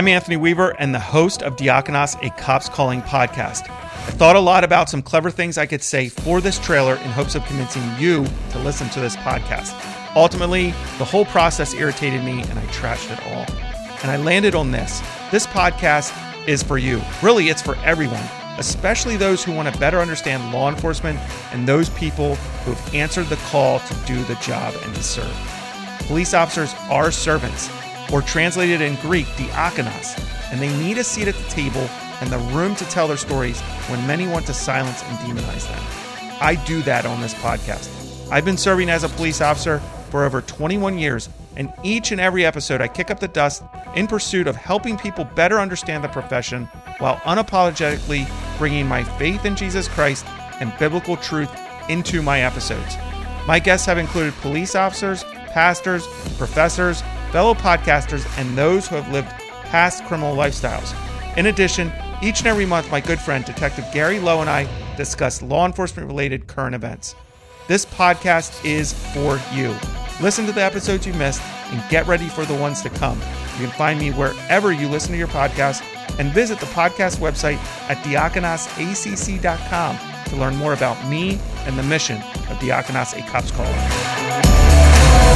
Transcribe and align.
I'm 0.00 0.08
Anthony 0.08 0.38
Weaver 0.38 0.70
and 0.78 0.94
the 0.94 0.98
host 0.98 1.42
of 1.42 1.56
Diakonos, 1.56 2.16
a 2.26 2.30
Cops 2.40 2.70
Calling 2.70 3.02
podcast. 3.02 3.68
I 3.68 4.12
thought 4.12 4.34
a 4.34 4.40
lot 4.40 4.64
about 4.64 4.88
some 4.88 5.02
clever 5.02 5.30
things 5.30 5.58
I 5.58 5.66
could 5.66 5.82
say 5.82 6.08
for 6.08 6.40
this 6.40 6.58
trailer 6.58 6.94
in 6.94 7.10
hopes 7.10 7.34
of 7.34 7.44
convincing 7.44 7.82
you 7.98 8.26
to 8.52 8.58
listen 8.60 8.88
to 8.88 9.00
this 9.00 9.14
podcast. 9.16 9.78
Ultimately, 10.16 10.70
the 10.96 11.04
whole 11.04 11.26
process 11.26 11.74
irritated 11.74 12.24
me 12.24 12.40
and 12.40 12.58
I 12.58 12.64
trashed 12.68 13.12
it 13.12 13.22
all. 13.26 13.44
And 14.00 14.10
I 14.10 14.16
landed 14.16 14.54
on 14.54 14.70
this. 14.70 15.02
This 15.30 15.46
podcast 15.46 16.16
is 16.48 16.62
for 16.62 16.78
you. 16.78 17.02
Really, 17.22 17.50
it's 17.50 17.60
for 17.60 17.76
everyone, 17.84 18.24
especially 18.56 19.18
those 19.18 19.44
who 19.44 19.52
want 19.52 19.70
to 19.70 19.78
better 19.78 19.98
understand 19.98 20.50
law 20.50 20.70
enforcement 20.70 21.18
and 21.52 21.68
those 21.68 21.90
people 21.90 22.36
who 22.36 22.72
have 22.72 22.94
answered 22.94 23.26
the 23.26 23.36
call 23.50 23.80
to 23.80 23.94
do 24.06 24.24
the 24.24 24.36
job 24.36 24.72
and 24.82 24.94
to 24.94 25.02
serve. 25.02 25.36
Police 26.06 26.32
officers 26.32 26.74
are 26.88 27.10
servants 27.10 27.68
or 28.12 28.22
translated 28.22 28.80
in 28.80 28.96
Greek, 28.96 29.26
the 29.36 29.44
diakonos, 29.44 30.18
and 30.50 30.60
they 30.60 30.76
need 30.78 30.98
a 30.98 31.04
seat 31.04 31.28
at 31.28 31.34
the 31.34 31.48
table 31.50 31.88
and 32.20 32.30
the 32.30 32.38
room 32.54 32.74
to 32.76 32.84
tell 32.86 33.08
their 33.08 33.16
stories 33.16 33.60
when 33.88 34.06
many 34.06 34.26
want 34.26 34.46
to 34.46 34.54
silence 34.54 35.02
and 35.04 35.18
demonize 35.18 35.68
them. 35.68 36.38
I 36.40 36.56
do 36.66 36.82
that 36.82 37.06
on 37.06 37.20
this 37.20 37.34
podcast. 37.34 37.88
I've 38.30 38.44
been 38.44 38.56
serving 38.56 38.90
as 38.90 39.04
a 39.04 39.08
police 39.08 39.40
officer 39.40 39.80
for 40.10 40.24
over 40.24 40.40
21 40.40 40.98
years, 40.98 41.28
and 41.56 41.72
each 41.82 42.12
and 42.12 42.20
every 42.20 42.44
episode 42.44 42.80
I 42.80 42.88
kick 42.88 43.10
up 43.10 43.20
the 43.20 43.28
dust 43.28 43.62
in 43.94 44.06
pursuit 44.06 44.46
of 44.46 44.56
helping 44.56 44.96
people 44.96 45.24
better 45.24 45.58
understand 45.58 46.04
the 46.04 46.08
profession 46.08 46.66
while 46.98 47.16
unapologetically 47.18 48.28
bringing 48.58 48.86
my 48.86 49.02
faith 49.02 49.44
in 49.44 49.56
Jesus 49.56 49.88
Christ 49.88 50.26
and 50.60 50.76
biblical 50.78 51.16
truth 51.16 51.50
into 51.88 52.22
my 52.22 52.42
episodes. 52.42 52.96
My 53.46 53.58
guests 53.58 53.86
have 53.86 53.98
included 53.98 54.34
police 54.34 54.74
officers, 54.74 55.24
pastors, 55.24 56.06
professors, 56.36 57.02
fellow 57.30 57.54
podcasters, 57.54 58.26
and 58.38 58.56
those 58.56 58.88
who 58.88 58.96
have 58.96 59.10
lived 59.12 59.28
past 59.64 60.04
criminal 60.04 60.36
lifestyles. 60.36 60.94
In 61.36 61.46
addition, 61.46 61.92
each 62.22 62.40
and 62.40 62.48
every 62.48 62.66
month, 62.66 62.90
my 62.90 63.00
good 63.00 63.18
friend, 63.18 63.44
Detective 63.44 63.84
Gary 63.92 64.18
Lowe, 64.18 64.40
and 64.40 64.50
I 64.50 64.68
discuss 64.96 65.42
law 65.42 65.64
enforcement 65.64 66.08
related 66.08 66.46
current 66.46 66.74
events. 66.74 67.14
This 67.68 67.86
podcast 67.86 68.64
is 68.64 68.92
for 69.14 69.40
you. 69.54 69.74
Listen 70.20 70.44
to 70.46 70.52
the 70.52 70.62
episodes 70.62 71.06
you 71.06 71.14
missed 71.14 71.42
and 71.42 71.90
get 71.90 72.06
ready 72.06 72.26
for 72.26 72.44
the 72.44 72.54
ones 72.54 72.82
to 72.82 72.90
come. 72.90 73.18
You 73.58 73.66
can 73.66 73.70
find 73.70 73.98
me 73.98 74.10
wherever 74.10 74.72
you 74.72 74.88
listen 74.88 75.12
to 75.12 75.18
your 75.18 75.28
podcast 75.28 75.82
and 76.18 76.32
visit 76.32 76.58
the 76.58 76.66
podcast 76.66 77.18
website 77.18 77.56
at 77.88 77.96
diakonosacc.com 77.98 79.98
to 80.26 80.36
learn 80.36 80.56
more 80.56 80.74
about 80.74 81.08
me 81.08 81.38
and 81.60 81.78
the 81.78 81.82
mission 81.84 82.16
of 82.16 82.58
Diakonos, 82.58 83.18
a 83.18 83.30
Cops 83.30 83.50
Caller. 83.50 85.29